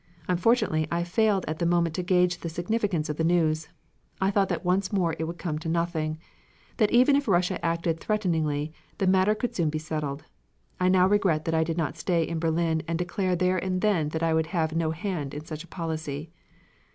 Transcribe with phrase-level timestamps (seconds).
[0.27, 3.69] Unfortunately, I failed at the moment to gauge the significance of the news.
[4.19, 6.17] I thought that once more it would come to nothing;
[6.77, 10.23] that even if Russia acted threateningly, the matter could soon be settled.
[10.79, 14.09] I now regret that I did not stay in Berlin and declare there and then
[14.09, 16.31] that I would have no hand in such a policy.